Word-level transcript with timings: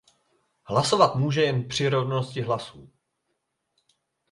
Hlasovat 0.63 1.15
může 1.15 1.41
jen 1.41 1.67
při 1.67 1.89
rovnosti 1.89 2.41
hlasů. 2.41 2.89